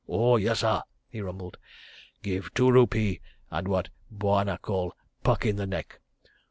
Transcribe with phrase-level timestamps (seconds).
[0.09, 1.59] "Oh, yessah!" he rumbled.
[2.23, 4.93] "Give two rupee and what Bwana call
[5.23, 5.99] 'puck in the neck.